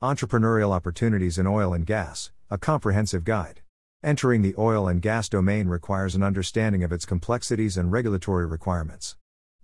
[0.00, 3.62] Entrepreneurial Opportunities in Oil and Gas, a comprehensive guide.
[4.00, 9.16] Entering the oil and gas domain requires an understanding of its complexities and regulatory requirements.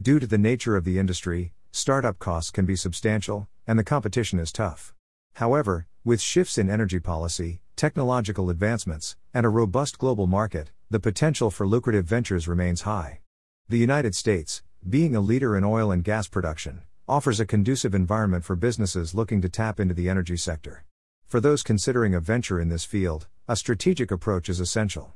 [0.03, 4.41] Due to the nature of the industry, startup costs can be substantial, and the competition
[4.41, 4.93] is tough.
[5.35, 11.49] However, with shifts in energy policy, technological advancements, and a robust global market, the potential
[11.49, 13.21] for lucrative ventures remains high.
[13.69, 18.45] The United States, being a leader in oil and gas production, offers a conducive environment
[18.45, 20.87] for businesses looking to tap into the energy sector.
[21.27, 25.13] For those considering a venture in this field, a strategic approach is essential.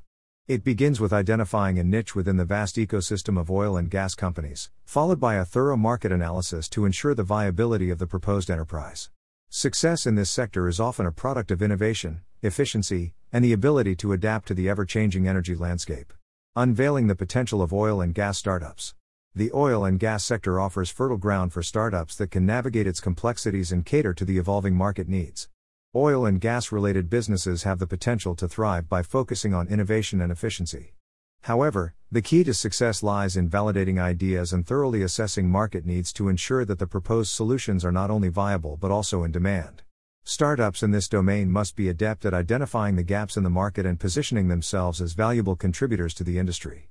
[0.47, 4.71] It begins with identifying a niche within the vast ecosystem of oil and gas companies,
[4.85, 9.09] followed by a thorough market analysis to ensure the viability of the proposed enterprise.
[9.49, 14.13] Success in this sector is often a product of innovation, efficiency, and the ability to
[14.13, 16.13] adapt to the ever changing energy landscape.
[16.55, 18.95] Unveiling the potential of oil and gas startups.
[19.35, 23.71] The oil and gas sector offers fertile ground for startups that can navigate its complexities
[23.71, 25.49] and cater to the evolving market needs.
[25.95, 30.33] Oil and gas related businesses have the potential to thrive by focusing on innovation and
[30.33, 30.95] efficiency.
[31.43, 36.29] However, the key to success lies in validating ideas and thoroughly assessing market needs to
[36.29, 39.83] ensure that the proposed solutions are not only viable but also in demand.
[40.25, 44.01] Startups in this domain must be adept at identifying the gaps in the market and
[44.01, 46.89] positioning themselves as valuable contributors to the industry.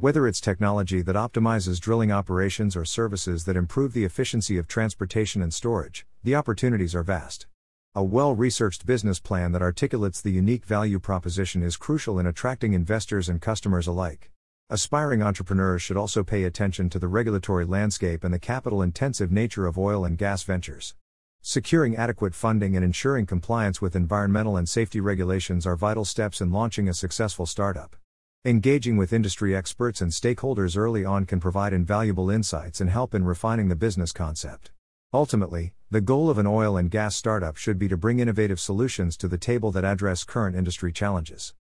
[0.00, 5.42] Whether it's technology that optimizes drilling operations or services that improve the efficiency of transportation
[5.42, 7.46] and storage, the opportunities are vast.
[7.94, 12.72] A well researched business plan that articulates the unique value proposition is crucial in attracting
[12.72, 14.30] investors and customers alike.
[14.70, 19.66] Aspiring entrepreneurs should also pay attention to the regulatory landscape and the capital intensive nature
[19.66, 20.94] of oil and gas ventures.
[21.42, 26.50] Securing adequate funding and ensuring compliance with environmental and safety regulations are vital steps in
[26.50, 27.96] launching a successful startup.
[28.46, 33.22] Engaging with industry experts and stakeholders early on can provide invaluable insights and help in
[33.22, 34.70] refining the business concept.
[35.12, 39.18] Ultimately, the goal of an oil and gas startup should be to bring innovative solutions
[39.18, 41.52] to the table that address current industry challenges.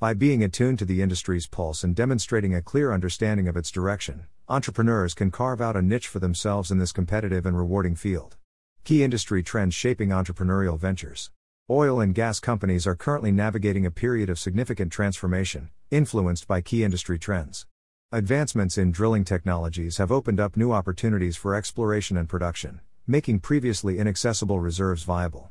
[0.00, 4.26] By being attuned to the industry's pulse and demonstrating a clear understanding of its direction,
[4.48, 8.38] entrepreneurs can carve out a niche for themselves in this competitive and rewarding field.
[8.82, 11.30] Key industry trends shaping entrepreneurial ventures.
[11.70, 16.82] Oil and gas companies are currently navigating a period of significant transformation, influenced by key
[16.82, 17.66] industry trends.
[18.10, 23.98] Advancements in drilling technologies have opened up new opportunities for exploration and production, making previously
[23.98, 25.50] inaccessible reserves viable.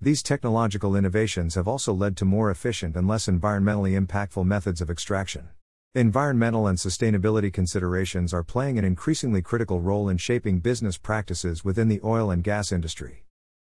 [0.00, 4.88] These technological innovations have also led to more efficient and less environmentally impactful methods of
[4.88, 5.50] extraction.
[5.94, 11.88] Environmental and sustainability considerations are playing an increasingly critical role in shaping business practices within
[11.88, 13.24] the oil and gas industry.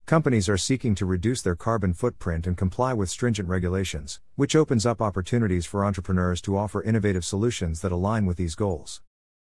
[0.06, 4.84] Companies are seeking to reduce their carbon footprint and comply with stringent regulations, which opens
[4.84, 9.00] up opportunities for entrepreneurs to offer innovative solutions that align with these goals.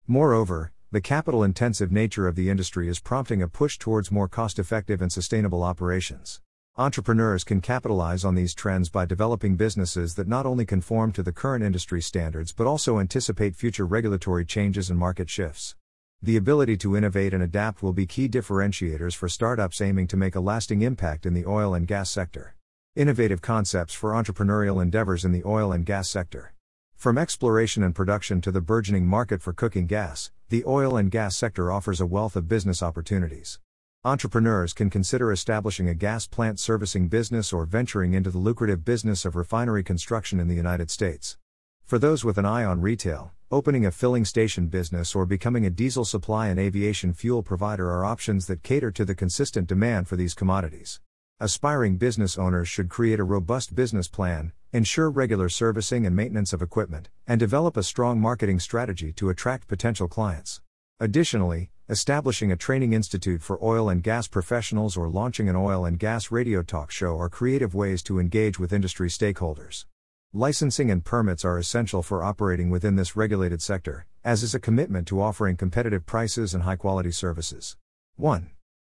[0.07, 4.59] Moreover, the capital intensive nature of the industry is prompting a push towards more cost
[4.59, 6.43] effective and sustainable operations.
[6.77, 11.33] Entrepreneurs can capitalize on these trends by developing businesses that not only conform to the
[11.33, 15.75] current industry standards but also anticipate future regulatory changes and market shifts.
[16.23, 20.35] The ability to innovate and adapt will be key differentiators for startups aiming to make
[20.35, 22.57] a lasting impact in the oil and gas sector.
[22.95, 26.53] Innovative concepts for entrepreneurial endeavors in the oil and gas sector.
[26.95, 31.39] From exploration and production to the burgeoning market for cooking gas, the oil and gas
[31.39, 33.59] sector offers a wealth of business opportunities.
[34.05, 39.25] Entrepreneurs can consider establishing a gas plant servicing business or venturing into the lucrative business
[39.25, 41.39] of refinery construction in the United States.
[41.83, 45.71] For those with an eye on retail, opening a filling station business or becoming a
[45.71, 50.15] diesel supply and aviation fuel provider are options that cater to the consistent demand for
[50.15, 51.01] these commodities.
[51.41, 56.63] Aspiring business owners should create a robust business plan, ensure regular servicing and maintenance of
[56.63, 60.61] equipment, and develop a strong marketing strategy to attract potential clients.
[61.01, 65.99] Additionally, establishing a training institute for oil and gas professionals or launching an oil and
[65.99, 69.87] gas radio talk show are creative ways to engage with industry stakeholders.
[70.33, 75.09] Licensing and permits are essential for operating within this regulated sector, as is a commitment
[75.09, 77.77] to offering competitive prices and high quality services.
[78.15, 78.49] 1.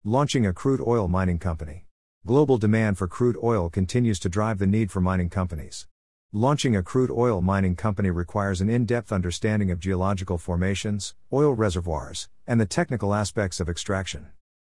[0.04, 1.86] Launching a crude oil mining company.
[2.28, 5.88] Global demand for crude oil continues to drive the need for mining companies.
[6.34, 11.54] Launching a crude oil mining company requires an in depth understanding of geological formations, oil
[11.54, 14.28] reservoirs, and the technical aspects of extraction.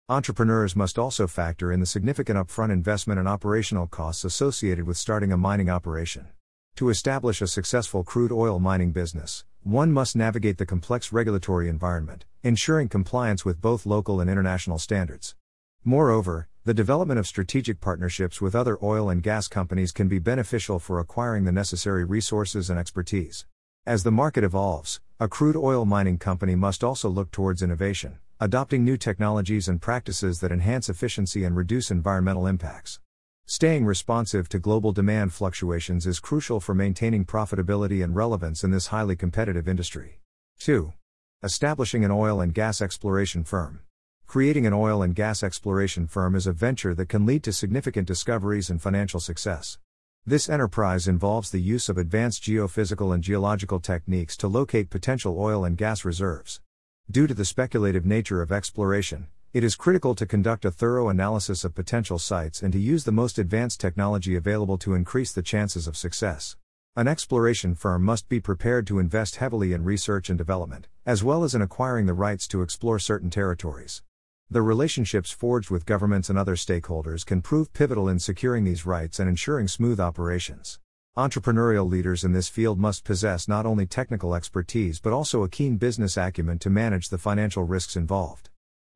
[0.09, 5.31] Entrepreneurs must also factor in the significant upfront investment and operational costs associated with starting
[5.31, 6.27] a mining operation.
[6.79, 12.23] To establish a successful crude oil mining business, one must navigate the complex regulatory environment,
[12.41, 15.35] ensuring compliance with both local and international standards.
[15.83, 20.79] Moreover, the development of strategic partnerships with other oil and gas companies can be beneficial
[20.79, 23.45] for acquiring the necessary resources and expertise.
[23.85, 28.85] As the market evolves, a crude oil mining company must also look towards innovation, adopting
[28.85, 33.01] new technologies and practices that enhance efficiency and reduce environmental impacts.
[33.51, 38.85] Staying responsive to global demand fluctuations is crucial for maintaining profitability and relevance in this
[38.93, 40.19] highly competitive industry.
[40.59, 40.93] 2.
[41.41, 43.79] Establishing an oil and gas exploration firm.
[44.27, 48.07] Creating an oil and gas exploration firm is a venture that can lead to significant
[48.07, 49.79] discoveries and financial success.
[50.27, 55.65] This enterprise involves the use of advanced geophysical and geological techniques to locate potential oil
[55.65, 56.61] and gas reserves.
[57.09, 61.63] Due to the speculative nature of exploration, it is critical to conduct a thorough analysis
[61.63, 65.87] of potential sites and to use the most advanced technology available to increase the chances
[65.87, 66.55] of success.
[66.95, 71.43] An exploration firm must be prepared to invest heavily in research and development, as well
[71.43, 74.03] as in acquiring the rights to explore certain territories.
[74.51, 79.19] The relationships forged with governments and other stakeholders can prove pivotal in securing these rights
[79.19, 80.77] and ensuring smooth operations.
[81.17, 85.77] Entrepreneurial leaders in this field must possess not only technical expertise but also a keen
[85.77, 88.48] business acumen to manage the financial risks involved.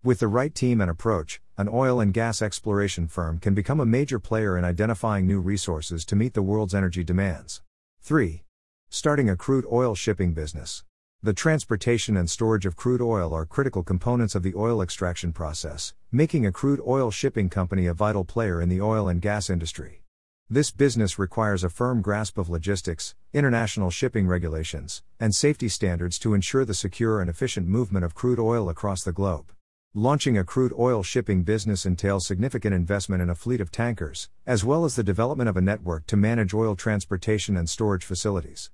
[0.05, 3.85] With the right team and approach, an oil and gas exploration firm can become a
[3.85, 7.61] major player in identifying new resources to meet the world's energy demands.
[8.01, 8.43] 3.
[8.89, 10.83] Starting a crude oil shipping business.
[11.21, 15.93] The transportation and storage of crude oil are critical components of the oil extraction process,
[16.11, 20.03] making a crude oil shipping company a vital player in the oil and gas industry.
[20.49, 26.33] This business requires a firm grasp of logistics, international shipping regulations, and safety standards to
[26.33, 29.53] ensure the secure and efficient movement of crude oil across the globe.
[29.95, 34.65] Launching a crude oil shipping business entails significant investment in a fleet of tankers, as
[34.65, 38.71] well as the development of a network to manage oil transportation and storage facilities.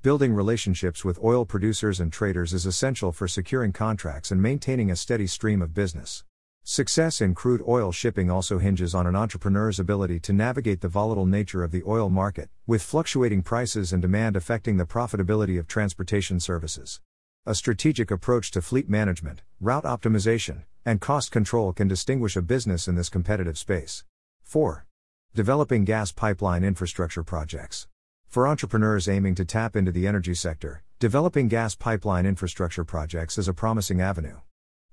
[0.00, 4.96] Building relationships with oil producers and traders is essential for securing contracts and maintaining a
[4.96, 6.24] steady stream of business.
[6.64, 11.26] Success in crude oil shipping also hinges on an entrepreneur's ability to navigate the volatile
[11.26, 16.40] nature of the oil market, with fluctuating prices and demand affecting the profitability of transportation
[16.40, 17.02] services.
[17.44, 22.86] A strategic approach to fleet management, route optimization, and cost control can distinguish a business
[22.86, 24.04] in this competitive space.
[24.44, 24.86] 4.
[25.34, 27.88] Developing gas pipeline infrastructure projects.
[28.28, 33.48] For entrepreneurs aiming to tap into the energy sector, developing gas pipeline infrastructure projects is
[33.48, 34.36] a promising avenue.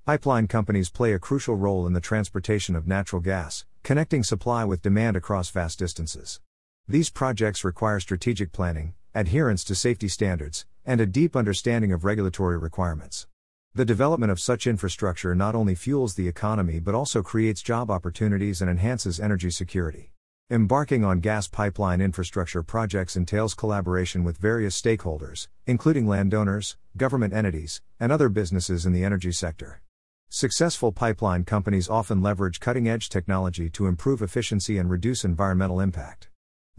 [0.08, 4.82] Pipeline companies play a crucial role in the transportation of natural gas, connecting supply with
[4.82, 6.42] demand across vast distances.
[6.88, 12.58] These projects require strategic planning, adherence to safety standards, and a deep understanding of regulatory
[12.58, 13.28] requirements.
[13.76, 18.60] The development of such infrastructure not only fuels the economy but also creates job opportunities
[18.60, 20.14] and enhances energy security.
[20.50, 27.84] Embarking on gas pipeline infrastructure projects entails collaboration with various stakeholders, including landowners, government entities,
[28.00, 29.84] and other businesses in the energy sector.
[30.30, 36.29] Successful pipeline companies often leverage cutting edge technology to improve efficiency and reduce environmental impact.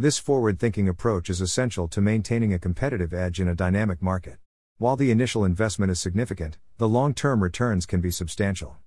[0.00, 4.38] This forward thinking approach is essential to maintaining a competitive edge in a dynamic market.
[4.78, 8.78] While the initial investment is significant, the long term returns can be substantial.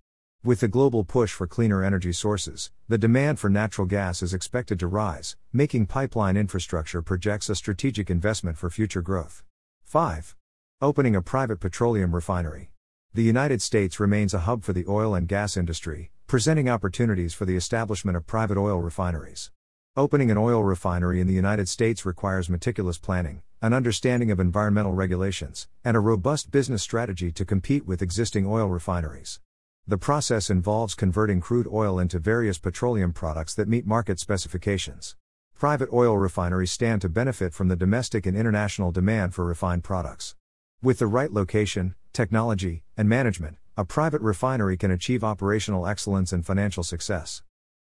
[0.43, 4.79] With the global push for cleaner energy sources, the demand for natural gas is expected
[4.79, 9.43] to rise, making pipeline infrastructure projects a strategic investment for future growth.
[9.83, 10.35] 5.
[10.81, 12.71] Opening a private petroleum refinery.
[13.13, 17.45] The United States remains a hub for the oil and gas industry, presenting opportunities for
[17.45, 19.51] the establishment of private oil refineries.
[19.95, 24.93] Opening an oil refinery in the United States requires meticulous planning, an understanding of environmental
[24.93, 29.39] regulations, and a robust business strategy to compete with existing oil refineries.
[29.85, 35.15] The process involves converting crude oil into various petroleum products that meet market specifications.
[35.53, 40.35] Private oil refineries stand to benefit from the domestic and international demand for refined products.
[40.81, 46.43] With the right location, technology, and management, a private refinery can achieve operational excellence and
[46.43, 47.43] financial success.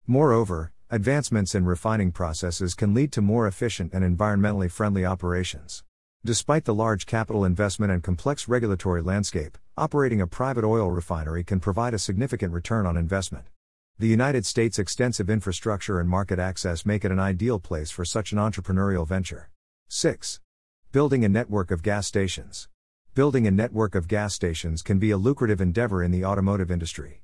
[0.07, 5.83] Moreover, advancements in refining processes can lead to more efficient and environmentally friendly operations.
[6.23, 11.59] Despite the large capital investment and complex regulatory landscape, operating a private oil refinery can
[11.59, 13.47] provide a significant return on investment.
[13.99, 18.31] The United States' extensive infrastructure and market access make it an ideal place for such
[18.31, 19.49] an entrepreneurial venture.
[19.89, 20.39] 6.
[20.93, 22.69] Building a network of gas stations.
[23.13, 27.23] Building a network of gas stations can be a lucrative endeavor in the automotive industry.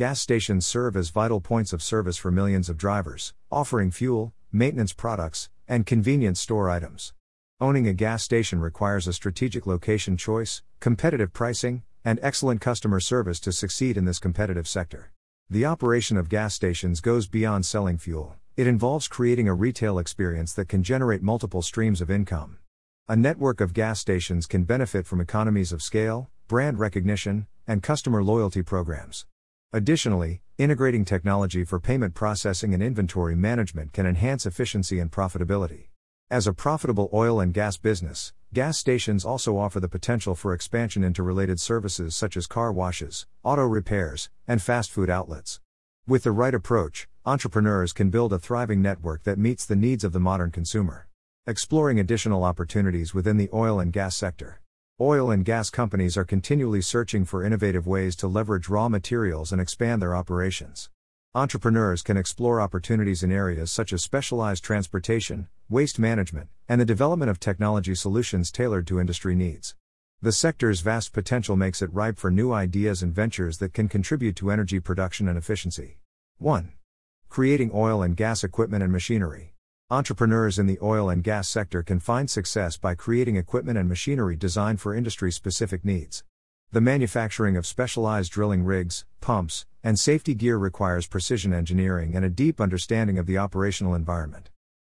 [0.00, 4.94] Gas stations serve as vital points of service for millions of drivers, offering fuel, maintenance
[4.94, 7.12] products, and convenience store items.
[7.60, 13.38] Owning a gas station requires a strategic location choice, competitive pricing, and excellent customer service
[13.40, 15.12] to succeed in this competitive sector.
[15.50, 20.54] The operation of gas stations goes beyond selling fuel, it involves creating a retail experience
[20.54, 22.56] that can generate multiple streams of income.
[23.06, 28.24] A network of gas stations can benefit from economies of scale, brand recognition, and customer
[28.24, 29.26] loyalty programs.
[29.72, 35.88] Additionally, integrating technology for payment processing and inventory management can enhance efficiency and profitability.
[36.30, 41.04] As a profitable oil and gas business, Gas stations also offer the potential for expansion
[41.04, 45.60] into related services such as car washes, auto repairs, and fast food outlets.
[46.04, 50.12] With the right approach, entrepreneurs can build a thriving network that meets the needs of
[50.12, 51.06] the modern consumer.
[51.46, 54.59] Exploring additional opportunities within the oil and gas sector.
[55.02, 59.58] Oil and gas companies are continually searching for innovative ways to leverage raw materials and
[59.58, 60.90] expand their operations.
[61.34, 67.30] Entrepreneurs can explore opportunities in areas such as specialized transportation, waste management, and the development
[67.30, 69.74] of technology solutions tailored to industry needs.
[70.20, 74.36] The sector's vast potential makes it ripe for new ideas and ventures that can contribute
[74.36, 75.96] to energy production and efficiency.
[76.36, 76.72] 1.
[77.30, 79.54] Creating oil and gas equipment and machinery.
[79.92, 84.36] Entrepreneurs in the oil and gas sector can find success by creating equipment and machinery
[84.36, 86.22] designed for industry specific needs.
[86.70, 92.30] The manufacturing of specialized drilling rigs, pumps, and safety gear requires precision engineering and a
[92.30, 94.50] deep understanding of the operational environment.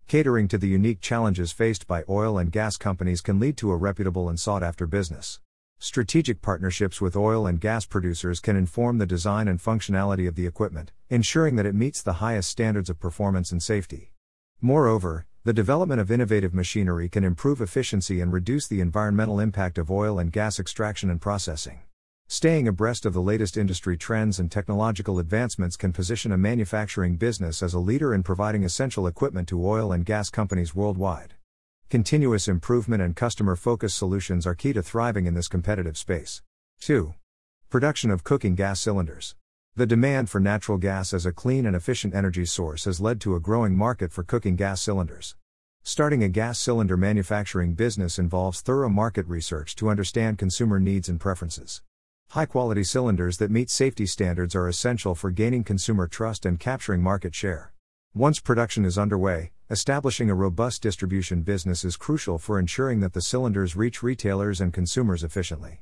[0.08, 3.76] Catering to the unique challenges faced by oil and gas companies can lead to a
[3.76, 5.42] reputable and sought after business.
[5.78, 10.48] Strategic partnerships with oil and gas producers can inform the design and functionality of the
[10.48, 14.14] equipment, ensuring that it meets the highest standards of performance and safety.
[14.62, 19.92] Moreover, the development of innovative machinery can improve efficiency and reduce the environmental impact of
[19.92, 21.82] oil and gas extraction and processing.
[22.28, 27.62] Staying abreast of the latest industry trends and technological advancements can position a manufacturing business
[27.62, 31.36] as a leader in providing essential equipment to oil and gas companies worldwide.
[31.92, 36.42] Continuous improvement and customer focused solutions are key to thriving in this competitive space.
[36.80, 37.14] 2.
[37.70, 39.36] Production of cooking gas cylinders.
[39.78, 43.36] The demand for natural gas as a clean and efficient energy source has led to
[43.36, 45.36] a growing market for cooking gas cylinders.
[45.84, 51.20] Starting a gas cylinder manufacturing business involves thorough market research to understand consumer needs and
[51.20, 51.82] preferences.
[52.30, 57.04] High quality cylinders that meet safety standards are essential for gaining consumer trust and capturing
[57.04, 57.74] market share.
[58.14, 63.22] Once production is underway, establishing a robust distribution business is crucial for ensuring that the
[63.22, 65.82] cylinders reach retailers and consumers efficiently.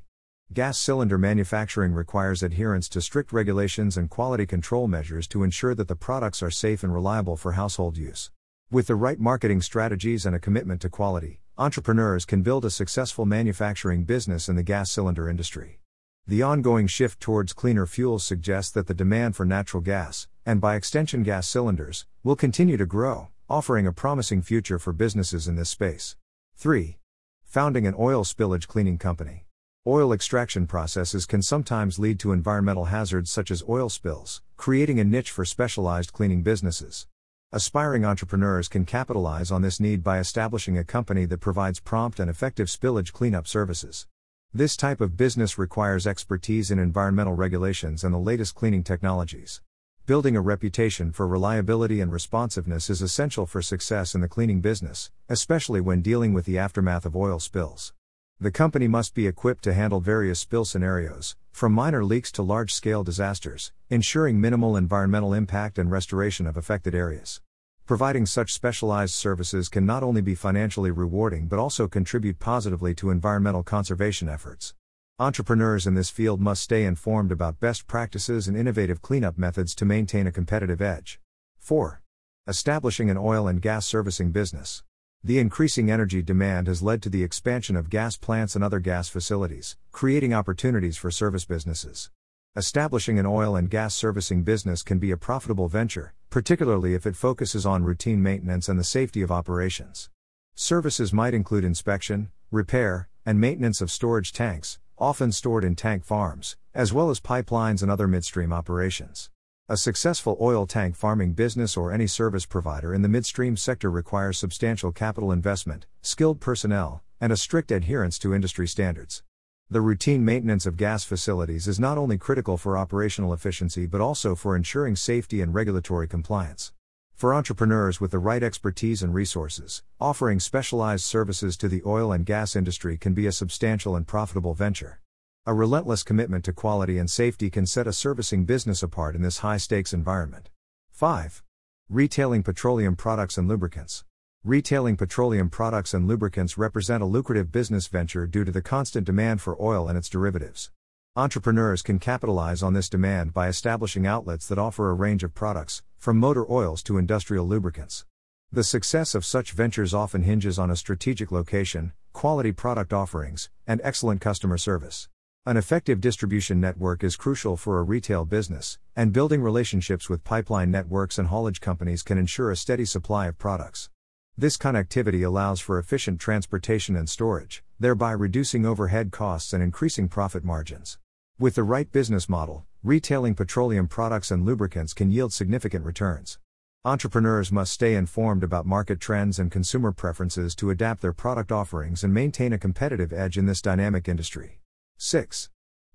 [0.52, 5.88] Gas cylinder manufacturing requires adherence to strict regulations and quality control measures to ensure that
[5.88, 8.30] the products are safe and reliable for household use.
[8.70, 13.24] With the right marketing strategies and a commitment to quality, entrepreneurs can build a successful
[13.24, 15.80] manufacturing business in the gas cylinder industry.
[16.26, 20.76] The ongoing shift towards cleaner fuels suggests that the demand for natural gas, and by
[20.76, 25.70] extension gas cylinders, will continue to grow, offering a promising future for businesses in this
[25.70, 26.16] space.
[26.56, 26.98] 3.
[27.44, 29.43] Founding an oil spillage cleaning company.
[29.86, 35.04] Oil extraction processes can sometimes lead to environmental hazards such as oil spills, creating a
[35.04, 37.06] niche for specialized cleaning businesses.
[37.52, 42.30] Aspiring entrepreneurs can capitalize on this need by establishing a company that provides prompt and
[42.30, 44.06] effective spillage cleanup services.
[44.54, 49.60] This type of business requires expertise in environmental regulations and the latest cleaning technologies.
[50.06, 55.10] Building a reputation for reliability and responsiveness is essential for success in the cleaning business,
[55.28, 57.92] especially when dealing with the aftermath of oil spills.
[58.40, 62.74] The company must be equipped to handle various spill scenarios, from minor leaks to large
[62.74, 67.40] scale disasters, ensuring minimal environmental impact and restoration of affected areas.
[67.86, 73.10] Providing such specialized services can not only be financially rewarding but also contribute positively to
[73.10, 74.74] environmental conservation efforts.
[75.20, 79.84] Entrepreneurs in this field must stay informed about best practices and innovative cleanup methods to
[79.84, 81.20] maintain a competitive edge.
[81.58, 82.02] 4.
[82.48, 84.82] Establishing an oil and gas servicing business.
[85.26, 89.08] The increasing energy demand has led to the expansion of gas plants and other gas
[89.08, 92.10] facilities, creating opportunities for service businesses.
[92.54, 97.16] Establishing an oil and gas servicing business can be a profitable venture, particularly if it
[97.16, 100.10] focuses on routine maintenance and the safety of operations.
[100.54, 106.58] Services might include inspection, repair, and maintenance of storage tanks, often stored in tank farms,
[106.74, 109.30] as well as pipelines and other midstream operations.
[109.66, 114.36] A successful oil tank farming business or any service provider in the midstream sector requires
[114.36, 119.22] substantial capital investment, skilled personnel, and a strict adherence to industry standards.
[119.70, 124.34] The routine maintenance of gas facilities is not only critical for operational efficiency but also
[124.34, 126.74] for ensuring safety and regulatory compliance.
[127.14, 132.26] For entrepreneurs with the right expertise and resources, offering specialized services to the oil and
[132.26, 135.00] gas industry can be a substantial and profitable venture.
[135.46, 139.40] A relentless commitment to quality and safety can set a servicing business apart in this
[139.40, 140.48] high stakes environment.
[140.90, 141.42] 5.
[141.90, 144.06] Retailing petroleum products and lubricants.
[144.42, 149.42] Retailing petroleum products and lubricants represent a lucrative business venture due to the constant demand
[149.42, 150.70] for oil and its derivatives.
[151.14, 155.82] Entrepreneurs can capitalize on this demand by establishing outlets that offer a range of products,
[155.98, 158.06] from motor oils to industrial lubricants.
[158.50, 163.82] The success of such ventures often hinges on a strategic location, quality product offerings, and
[163.84, 165.10] excellent customer service.
[165.46, 170.70] An effective distribution network is crucial for a retail business, and building relationships with pipeline
[170.70, 173.90] networks and haulage companies can ensure a steady supply of products.
[174.38, 180.44] This connectivity allows for efficient transportation and storage, thereby reducing overhead costs and increasing profit
[180.44, 180.96] margins.
[181.38, 186.38] With the right business model, retailing petroleum products and lubricants can yield significant returns.
[186.86, 192.02] Entrepreneurs must stay informed about market trends and consumer preferences to adapt their product offerings
[192.02, 194.62] and maintain a competitive edge in this dynamic industry.
[194.96, 195.50] 6.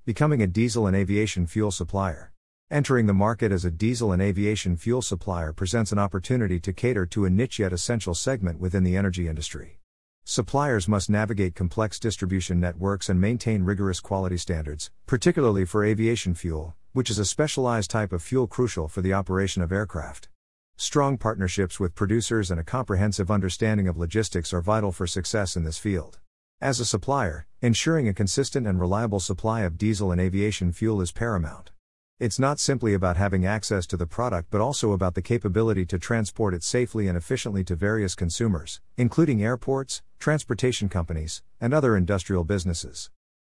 [0.05, 2.33] Becoming a diesel and aviation fuel supplier.
[2.69, 7.05] Entering the market as a diesel and aviation fuel supplier presents an opportunity to cater
[7.05, 9.79] to a niche yet essential segment within the energy industry.
[10.25, 16.75] Suppliers must navigate complex distribution networks and maintain rigorous quality standards, particularly for aviation fuel,
[16.93, 20.29] which is a specialized type of fuel crucial for the operation of aircraft.
[20.75, 25.63] Strong partnerships with producers and a comprehensive understanding of logistics are vital for success in
[25.63, 26.19] this field.
[26.61, 31.13] As a supplier, ensuring a consistent and reliable supply of diesel and aviation fuel is
[31.13, 31.71] paramount.
[32.19, 35.97] It's not simply about having access to the product but also about the capability to
[35.97, 42.43] transport it safely and efficiently to various consumers, including airports, transportation companies, and other industrial
[42.43, 43.09] businesses.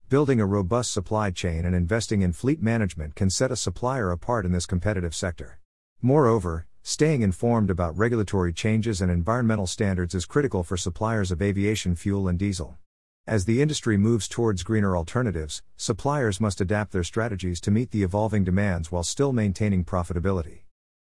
[0.10, 4.48] Building a robust supply chain and investing in fleet management can set a supplier apart
[4.48, 5.60] in this competitive sector.
[6.02, 11.96] Moreover, staying informed about regulatory changes and environmental standards is critical for suppliers of aviation
[11.96, 12.80] fuel and diesel.
[13.28, 18.04] As the industry moves towards greener alternatives, suppliers must adapt their strategies to meet the
[18.04, 20.60] evolving demands while still maintaining profitability.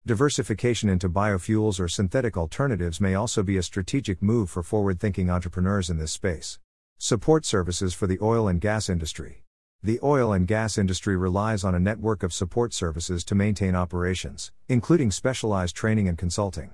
[0.04, 5.30] Diversification into biofuels or synthetic alternatives may also be a strategic move for forward thinking
[5.30, 6.58] entrepreneurs in this space.
[6.98, 9.44] Support services for the oil and gas industry.
[9.84, 14.52] The oil and gas industry relies on a network of support services to maintain operations,
[14.68, 16.72] including specialized training and consulting.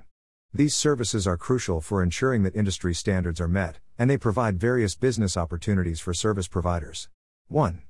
[0.55, 4.93] These services are crucial for ensuring that industry standards are met, and they provide various
[4.93, 7.09] business opportunities for service providers.
[7.47, 7.81] 1.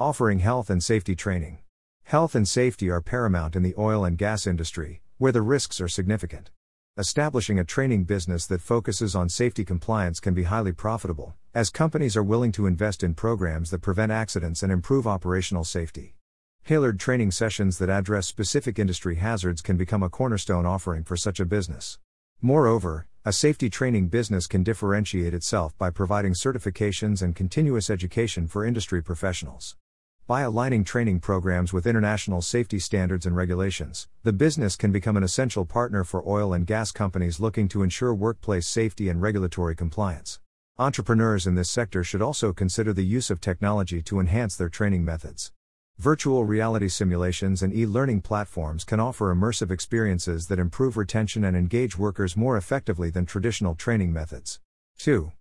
[0.00, 1.58] Offering health and safety training.
[2.02, 5.86] Health and safety are paramount in the oil and gas industry, where the risks are
[5.86, 6.50] significant.
[6.96, 12.16] Establishing a training business that focuses on safety compliance can be highly profitable, as companies
[12.16, 16.16] are willing to invest in programs that prevent accidents and improve operational safety.
[16.66, 21.38] Tailored training sessions that address specific industry hazards can become a cornerstone offering for such
[21.38, 22.00] a business.
[22.40, 28.64] Moreover, a safety training business can differentiate itself by providing certifications and continuous education for
[28.64, 29.74] industry professionals.
[30.28, 35.24] By aligning training programs with international safety standards and regulations, the business can become an
[35.24, 40.38] essential partner for oil and gas companies looking to ensure workplace safety and regulatory compliance.
[40.78, 45.04] Entrepreneurs in this sector should also consider the use of technology to enhance their training
[45.04, 45.50] methods.
[45.98, 51.56] Virtual reality simulations and e learning platforms can offer immersive experiences that improve retention and
[51.56, 54.60] engage workers more effectively than traditional training methods.
[54.98, 55.32] 2.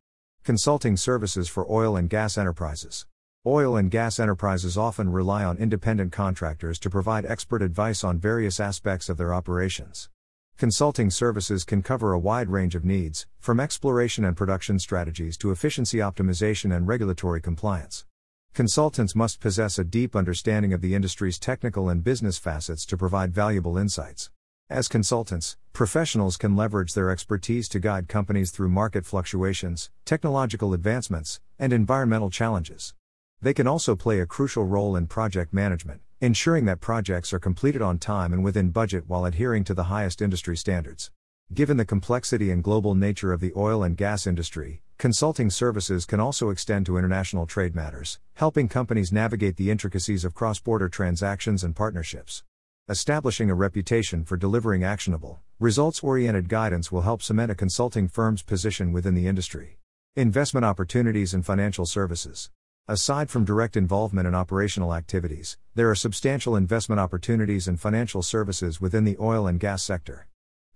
[0.43, 3.05] Consulting services for oil and gas enterprises.
[3.45, 8.59] Oil and gas enterprises often rely on independent contractors to provide expert advice on various
[8.59, 10.09] aspects of their operations.
[10.57, 15.51] Consulting services can cover a wide range of needs, from exploration and production strategies to
[15.51, 18.05] efficiency optimization and regulatory compliance.
[18.53, 23.33] Consultants must possess a deep understanding of the industry's technical and business facets to provide
[23.33, 24.31] valuable insights.
[24.69, 31.39] As consultants, professionals can leverage their expertise to guide companies through market fluctuations, technological advancements,
[31.57, 32.93] and environmental challenges.
[33.41, 37.81] They can also play a crucial role in project management, ensuring that projects are completed
[37.81, 41.11] on time and within budget while adhering to the highest industry standards.
[41.53, 46.19] Given the complexity and global nature of the oil and gas industry, Consulting services can
[46.19, 51.63] also extend to international trade matters, helping companies navigate the intricacies of cross border transactions
[51.63, 52.43] and partnerships.
[52.89, 58.41] Establishing a reputation for delivering actionable, results oriented guidance will help cement a consulting firm's
[58.41, 59.77] position within the industry.
[60.15, 62.49] Investment opportunities and financial services.
[62.87, 68.81] Aside from direct involvement in operational activities, there are substantial investment opportunities and financial services
[68.81, 70.27] within the oil and gas sector.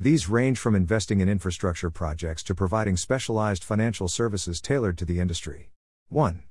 [0.02, 5.20] These range from investing in infrastructure projects to providing specialized financial services tailored to the
[5.20, 5.70] industry.
[6.10, 6.42] 1.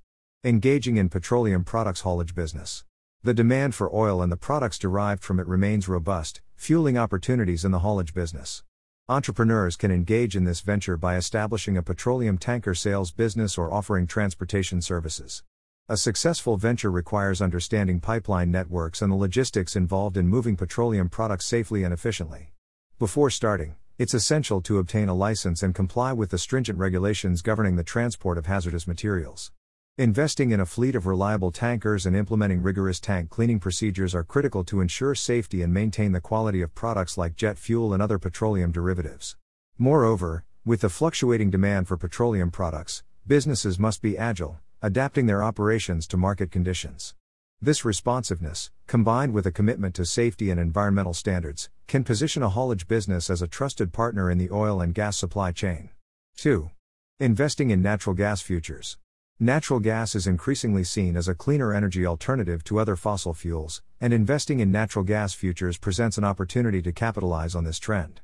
[0.44, 2.84] Engaging in petroleum products haulage business.
[3.24, 7.72] The demand for oil and the products derived from it remains robust, fueling opportunities in
[7.72, 8.62] the haulage business.
[9.08, 14.06] Entrepreneurs can engage in this venture by establishing a petroleum tanker sales business or offering
[14.06, 15.42] transportation services.
[15.88, 21.46] A successful venture requires understanding pipeline networks and the logistics involved in moving petroleum products
[21.46, 22.52] safely and efficiently.
[23.00, 27.76] Before starting, it's essential to obtain a license and comply with the stringent regulations governing
[27.76, 29.52] the transport of hazardous materials.
[29.96, 34.64] Investing in a fleet of reliable tankers and implementing rigorous tank cleaning procedures are critical
[34.64, 38.70] to ensure safety and maintain the quality of products like jet fuel and other petroleum
[38.70, 39.34] derivatives.
[39.78, 46.06] Moreover, with the fluctuating demand for petroleum products, businesses must be agile, adapting their operations
[46.08, 47.14] to market conditions.
[47.62, 52.88] This responsiveness, combined with a commitment to safety and environmental standards, can position a haulage
[52.88, 55.90] business as a trusted partner in the oil and gas supply chain.
[56.38, 56.70] 2.
[57.18, 58.96] Investing in natural gas futures.
[59.38, 64.14] Natural gas is increasingly seen as a cleaner energy alternative to other fossil fuels, and
[64.14, 68.22] investing in natural gas futures presents an opportunity to capitalize on this trend.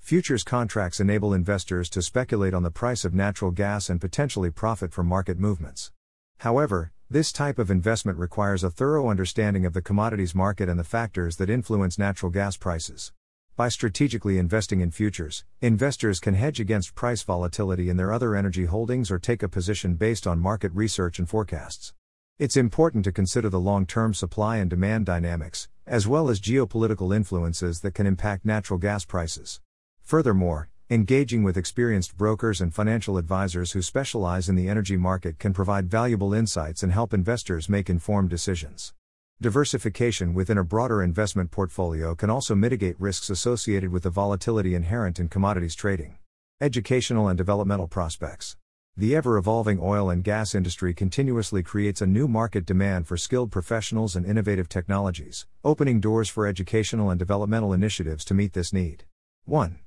[0.00, 4.94] Futures contracts enable investors to speculate on the price of natural gas and potentially profit
[4.94, 5.92] from market movements.
[6.38, 10.84] However, this type of investment requires a thorough understanding of the commodities market and the
[10.84, 13.12] factors that influence natural gas prices.
[13.56, 18.66] By strategically investing in futures, investors can hedge against price volatility in their other energy
[18.66, 21.94] holdings or take a position based on market research and forecasts.
[22.38, 27.16] It's important to consider the long term supply and demand dynamics, as well as geopolitical
[27.16, 29.62] influences that can impact natural gas prices.
[30.02, 35.52] Furthermore, engaging with experienced brokers and financial advisors who specialize in the energy market can
[35.52, 38.94] provide valuable insights and help investors make informed decisions.
[39.38, 45.20] Diversification within a broader investment portfolio can also mitigate risks associated with the volatility inherent
[45.20, 46.16] in commodities trading.
[46.58, 48.56] Educational and developmental prospects.
[48.96, 53.52] The ever evolving oil and gas industry continuously creates a new market demand for skilled
[53.52, 59.04] professionals and innovative technologies, opening doors for educational and developmental initiatives to meet this need.
[59.44, 59.78] 1.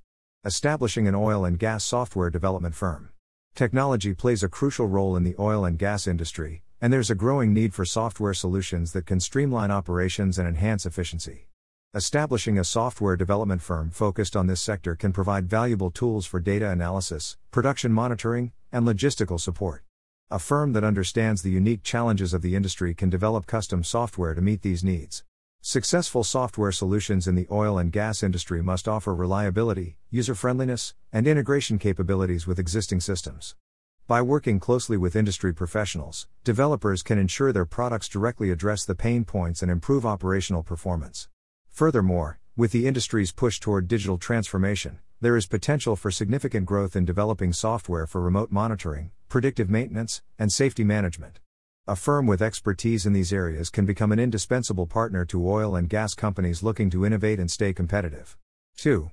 [0.43, 3.10] Establishing an oil and gas software development firm.
[3.54, 7.54] Technology plays a crucial role in the oil and gas industry, and there's a growing
[7.54, 11.47] need for software solutions that can streamline operations and enhance efficiency.
[11.93, 16.71] Establishing a software development firm focused on this sector can provide valuable tools for data
[16.71, 19.84] analysis, production monitoring, and logistical support.
[20.32, 24.41] A firm that understands the unique challenges of the industry can develop custom software to
[24.41, 25.23] meet these needs.
[25.63, 31.28] Successful software solutions in the oil and gas industry must offer reliability, user friendliness, and
[31.28, 33.56] integration capabilities with existing systems.
[34.08, 39.24] By working closely with industry professionals, developers can ensure their products directly address the pain
[39.24, 41.30] points and improve operational performance.
[41.69, 47.06] Furthermore, with the industry's push toward digital transformation, there is potential for significant growth in
[47.06, 51.39] developing software for remote monitoring, predictive maintenance, and safety management.
[51.88, 55.89] A firm with expertise in these areas can become an indispensable partner to oil and
[55.89, 58.38] gas companies looking to innovate and stay competitive.
[58.78, 59.10] 2.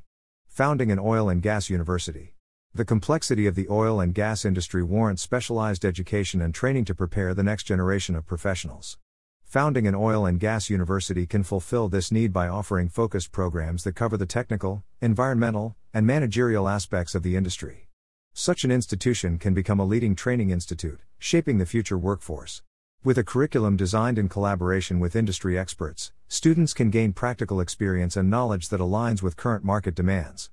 [0.48, 2.34] Founding an oil and gas university.
[2.74, 7.32] The complexity of the oil and gas industry warrants specialized education and training to prepare
[7.32, 8.98] the next generation of professionals.
[9.44, 13.96] Founding an oil and gas university can fulfill this need by offering focused programs that
[13.96, 17.88] cover the technical, environmental, and managerial aspects of the industry.
[18.34, 22.62] Such an institution can become a leading training institute, shaping the future workforce.
[23.04, 28.30] With a curriculum designed in collaboration with industry experts, students can gain practical experience and
[28.30, 30.50] knowledge that aligns with current market demands.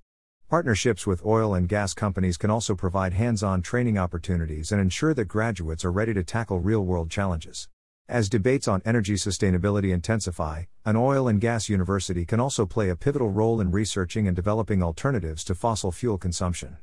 [0.49, 5.13] Partnerships with oil and gas companies can also provide hands on training opportunities and ensure
[5.13, 7.67] that graduates are ready to tackle real world challenges.
[8.07, 12.95] As debates on energy sustainability intensify, an oil and gas university can also play a
[12.95, 16.77] pivotal role in researching and developing alternatives to fossil fuel consumption.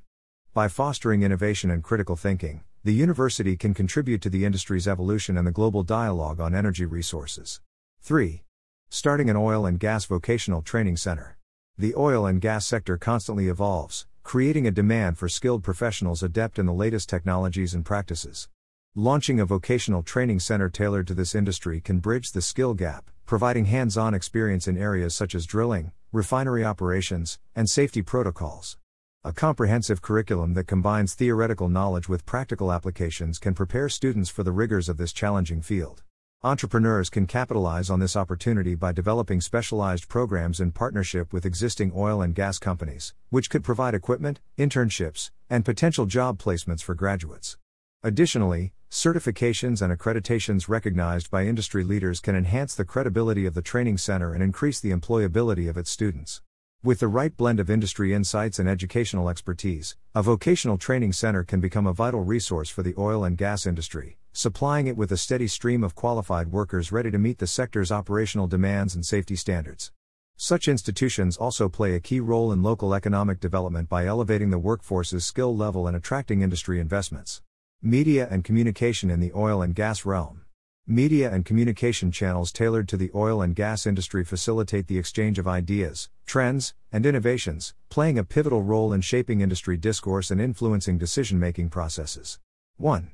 [0.53, 5.47] By fostering innovation and critical thinking, the university can contribute to the industry's evolution and
[5.47, 7.61] the global dialogue on energy resources.
[8.01, 8.43] 3.
[8.91, 11.39] Starting an oil and gas vocational training center.
[11.79, 16.67] The oil and gas sector constantly evolves, creating a demand for skilled professionals adept in
[16.67, 18.49] the latest technologies and practices.
[18.97, 23.67] Launching a vocational training center tailored to this industry can bridge the skill gap, providing
[23.67, 28.77] hands on experience in areas such as drilling, refinery operations, and safety protocols.
[29.25, 34.51] A comprehensive curriculum that combines theoretical knowledge with practical applications can prepare students for the
[34.51, 36.03] rigors of this challenging field.
[36.43, 42.21] Entrepreneurs can capitalize on this opportunity by developing specialized programs in partnership with existing oil
[42.21, 47.57] and gas companies, which could provide equipment, internships, and potential job placements for graduates.
[48.03, 53.99] Additionally, certifications and accreditations recognized by industry leaders can enhance the credibility of the training
[53.99, 56.43] center and increase the employability of its students.
[56.85, 61.61] With the right blend of industry insights and educational expertise, a vocational training center can
[61.61, 65.47] become a vital resource for the oil and gas industry, supplying it with a steady
[65.47, 69.93] stream of qualified workers ready to meet the sector's operational demands and safety standards.
[70.37, 75.25] Such institutions also play a key role in local economic development by elevating the workforce's
[75.25, 77.43] skill level and attracting industry investments.
[77.81, 80.42] Media and communication in the oil and gas realm.
[80.89, 85.47] Media and communication channels tailored to the oil and gas industry facilitate the exchange of
[85.47, 91.39] ideas, trends, and innovations, playing a pivotal role in shaping industry discourse and influencing decision
[91.39, 92.41] making processes.
[92.79, 93.13] 1.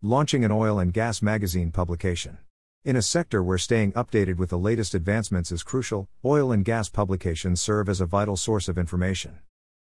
[0.00, 2.38] Launching an oil and gas magazine publication.
[2.86, 6.88] In a sector where staying updated with the latest advancements is crucial, oil and gas
[6.88, 9.40] publications serve as a vital source of information.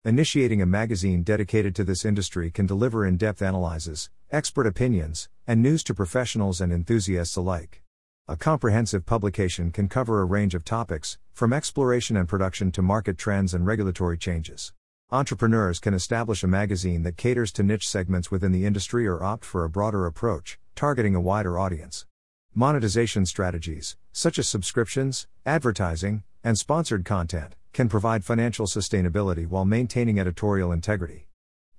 [0.05, 5.63] Initiating a magazine dedicated to this industry can deliver in depth analyses, expert opinions, and
[5.63, 7.81] news to professionals and enthusiasts alike.
[8.27, 13.17] A comprehensive publication can cover a range of topics, from exploration and production to market
[13.17, 14.73] trends and regulatory changes.
[15.09, 19.43] Entrepreneurs can establish a magazine that caters to niche segments within the industry or opt
[19.43, 22.05] for a broader approach, targeting a wider audience.
[22.53, 30.17] Monetization strategies, such as subscriptions, advertising, and sponsored content, can provide financial sustainability while maintaining
[30.17, 31.27] editorial integrity.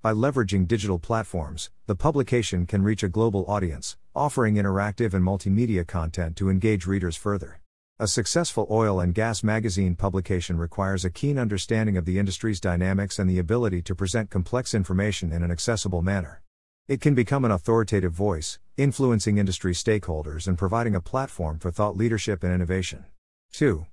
[0.03, 5.87] By leveraging digital platforms, the publication can reach a global audience, offering interactive and multimedia
[5.87, 7.61] content to engage readers further.
[7.97, 13.17] A successful oil and gas magazine publication requires a keen understanding of the industry's dynamics
[13.17, 16.43] and the ability to present complex information in an accessible manner.
[16.87, 21.97] It can become an authoritative voice, influencing industry stakeholders and providing a platform for thought
[21.97, 23.05] leadership and innovation.
[23.53, 23.87] 2.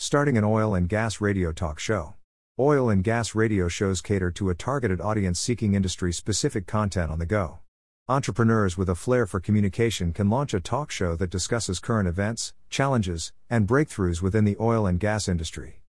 [0.00, 2.14] Starting an oil and gas radio talk show.
[2.56, 7.18] Oil and gas radio shows cater to a targeted audience seeking industry specific content on
[7.18, 7.58] the go.
[8.08, 12.54] Entrepreneurs with a flair for communication can launch a talk show that discusses current events,
[12.70, 15.82] challenges, and breakthroughs within the oil and gas industry.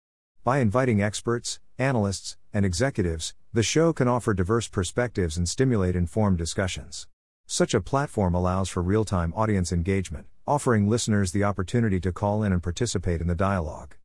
[0.42, 6.38] By inviting experts, analysts, and executives, the show can offer diverse perspectives and stimulate informed
[6.38, 7.06] discussions.
[7.46, 12.42] Such a platform allows for real time audience engagement, offering listeners the opportunity to call
[12.42, 13.96] in and participate in the dialogue.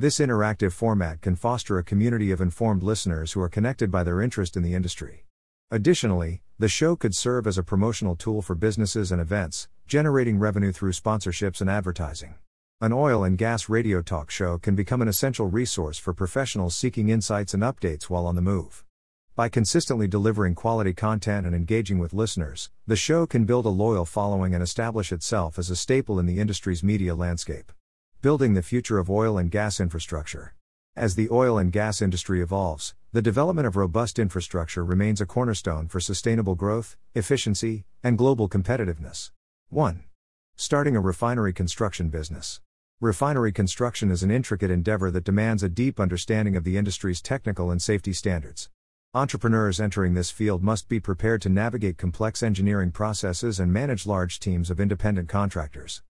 [0.00, 4.22] This interactive format can foster a community of informed listeners who are connected by their
[4.22, 5.26] interest in the industry.
[5.70, 10.72] Additionally, the show could serve as a promotional tool for businesses and events, generating revenue
[10.72, 12.36] through sponsorships and advertising.
[12.80, 17.10] An oil and gas radio talk show can become an essential resource for professionals seeking
[17.10, 18.86] insights and updates while on the move.
[19.36, 24.06] By consistently delivering quality content and engaging with listeners, the show can build a loyal
[24.06, 27.70] following and establish itself as a staple in the industry's media landscape.
[28.22, 30.54] Building the future of oil and gas infrastructure.
[30.94, 35.88] As the oil and gas industry evolves, the development of robust infrastructure remains a cornerstone
[35.88, 39.30] for sustainable growth, efficiency, and global competitiveness.
[39.70, 40.04] 1.
[40.54, 42.60] Starting a refinery construction business.
[43.00, 47.70] Refinery construction is an intricate endeavor that demands a deep understanding of the industry's technical
[47.70, 48.68] and safety standards.
[49.14, 54.38] Entrepreneurs entering this field must be prepared to navigate complex engineering processes and manage large
[54.38, 56.02] teams of independent contractors.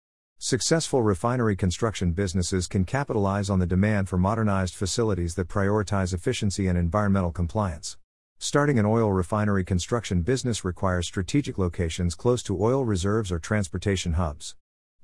[0.42, 6.66] Successful refinery construction businesses can capitalize on the demand for modernized facilities that prioritize efficiency
[6.66, 7.98] and environmental compliance.
[8.38, 14.14] Starting an oil refinery construction business requires strategic locations close to oil reserves or transportation
[14.14, 14.56] hubs.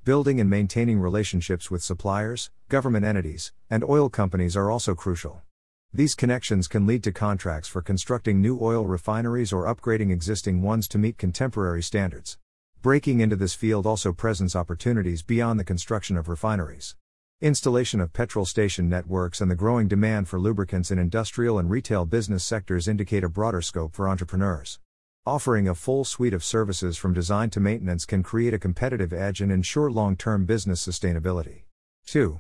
[0.04, 5.42] Building and maintaining relationships with suppliers, government entities, and oil companies are also crucial.
[5.92, 10.88] These connections can lead to contracts for constructing new oil refineries or upgrading existing ones
[10.88, 12.38] to meet contemporary standards.
[12.86, 16.94] Breaking into this field also presents opportunities beyond the construction of refineries.
[17.40, 22.04] Installation of petrol station networks and the growing demand for lubricants in industrial and retail
[22.04, 24.78] business sectors indicate a broader scope for entrepreneurs.
[25.26, 29.40] Offering a full suite of services from design to maintenance can create a competitive edge
[29.40, 31.62] and ensure long term business sustainability.
[32.06, 32.38] 2.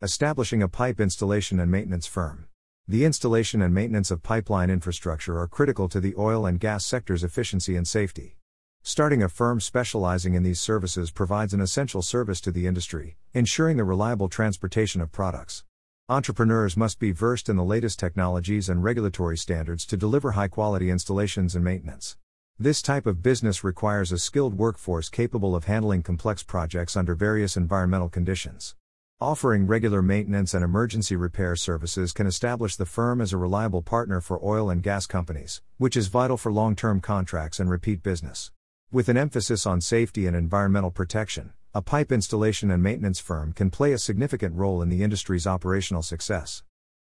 [0.00, 2.46] Establishing a pipe installation and maintenance firm.
[2.86, 7.24] The installation and maintenance of pipeline infrastructure are critical to the oil and gas sector's
[7.24, 8.37] efficiency and safety.
[8.82, 13.76] Starting a firm specializing in these services provides an essential service to the industry, ensuring
[13.76, 15.64] the reliable transportation of products.
[16.08, 20.90] Entrepreneurs must be versed in the latest technologies and regulatory standards to deliver high quality
[20.90, 22.16] installations and maintenance.
[22.58, 27.56] This type of business requires a skilled workforce capable of handling complex projects under various
[27.56, 28.74] environmental conditions.
[29.20, 34.20] Offering regular maintenance and emergency repair services can establish the firm as a reliable partner
[34.20, 38.50] for oil and gas companies, which is vital for long term contracts and repeat business.
[38.90, 43.68] With an emphasis on safety and environmental protection, a pipe installation and maintenance firm can
[43.68, 46.62] play a significant role in the industry's operational success.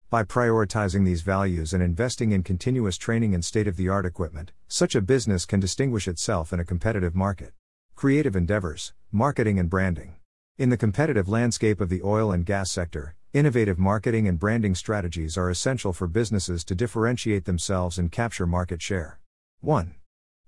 [0.08, 4.52] By prioritizing these values and investing in continuous training and state of the art equipment,
[4.68, 7.52] such a business can distinguish itself in a competitive market.
[7.96, 10.14] Creative endeavors, marketing and branding.
[10.58, 15.36] In the competitive landscape of the oil and gas sector, innovative marketing and branding strategies
[15.36, 19.18] are essential for businesses to differentiate themselves and capture market share.
[19.62, 19.96] 1.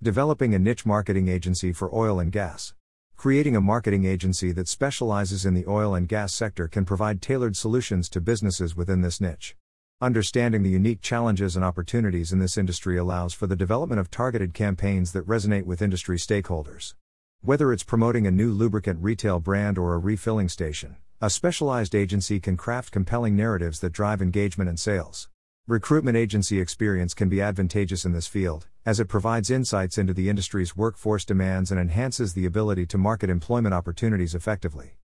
[0.04, 2.74] Developing a niche marketing agency for oil and gas.
[3.16, 7.56] Creating a marketing agency that specializes in the oil and gas sector can provide tailored
[7.56, 9.56] solutions to businesses within this niche.
[10.02, 14.52] Understanding the unique challenges and opportunities in this industry allows for the development of targeted
[14.52, 16.92] campaigns that resonate with industry stakeholders.
[17.40, 22.40] Whether it's promoting a new lubricant retail brand or a refilling station, a specialized agency
[22.40, 25.30] can craft compelling narratives that drive engagement and sales.
[25.66, 30.28] Recruitment agency experience can be advantageous in this field, as it provides insights into the
[30.28, 34.96] industry's workforce demands and enhances the ability to market employment opportunities effectively.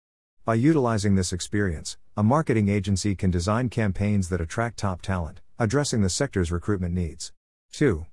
[0.44, 6.02] By utilizing this experience, a marketing agency can design campaigns that attract top talent, addressing
[6.02, 7.32] the sector's recruitment needs.
[7.72, 8.06] 2.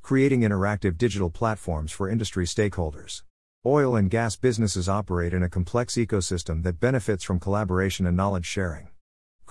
[0.00, 3.22] Creating interactive digital platforms for industry stakeholders.
[3.64, 8.46] Oil and gas businesses operate in a complex ecosystem that benefits from collaboration and knowledge
[8.46, 8.88] sharing.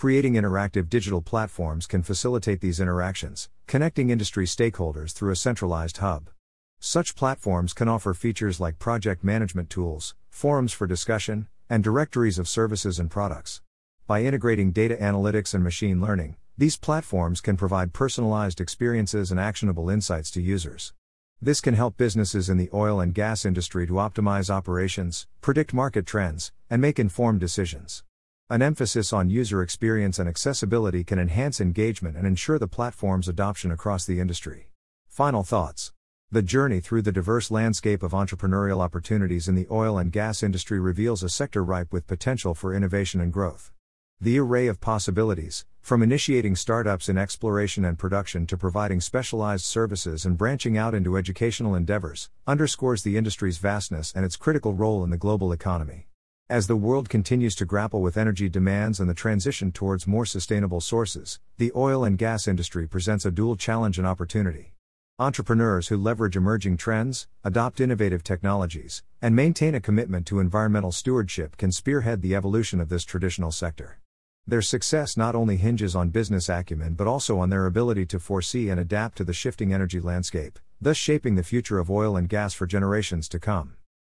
[0.01, 6.31] Creating interactive digital platforms can facilitate these interactions, connecting industry stakeholders through a centralized hub.
[6.79, 12.47] Such platforms can offer features like project management tools, forums for discussion, and directories of
[12.49, 13.61] services and products.
[14.07, 19.87] By integrating data analytics and machine learning, these platforms can provide personalized experiences and actionable
[19.87, 20.95] insights to users.
[21.39, 26.07] This can help businesses in the oil and gas industry to optimize operations, predict market
[26.07, 28.03] trends, and make informed decisions.
[28.51, 33.71] An emphasis on user experience and accessibility can enhance engagement and ensure the platform's adoption
[33.71, 34.67] across the industry.
[35.07, 35.93] Final thoughts
[36.29, 40.81] the journey through the diverse landscape of entrepreneurial opportunities in the oil and gas industry
[40.81, 43.71] reveals a sector ripe with potential for innovation and growth.
[44.19, 50.25] The array of possibilities, from initiating startups in exploration and production to providing specialized services
[50.25, 55.09] and branching out into educational endeavors, underscores the industry's vastness and its critical role in
[55.09, 56.09] the global economy.
[56.51, 60.81] As the world continues to grapple with energy demands and the transition towards more sustainable
[60.81, 64.73] sources, the oil and gas industry presents a dual challenge and opportunity.
[65.17, 71.55] Entrepreneurs who leverage emerging trends, adopt innovative technologies, and maintain a commitment to environmental stewardship
[71.55, 74.01] can spearhead the evolution of this traditional sector.
[74.45, 78.67] Their success not only hinges on business acumen but also on their ability to foresee
[78.67, 82.53] and adapt to the shifting energy landscape, thus shaping the future of oil and gas
[82.53, 83.77] for generations to come.